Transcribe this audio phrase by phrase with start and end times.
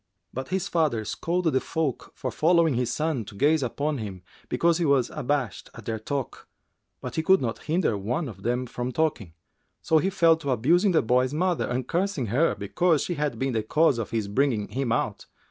[0.33, 4.79] But his father scolded the folk for following his son to gaze upon him, because
[4.79, 6.47] he was abashed at their talk,
[7.01, 9.33] but he could not hinder one of them from talking;
[9.83, 13.53] so he fell to abusing the boy's mother and cursing her because she had been
[13.53, 15.27] the cause of his bringing him out.